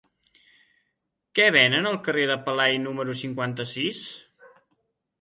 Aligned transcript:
Què 1.41 1.45
venen 1.57 1.91
al 1.91 1.99
carrer 2.09 2.25
de 2.33 2.39
Pelai 2.49 2.81
número 2.89 3.19
cinquanta-sis? 3.23 4.05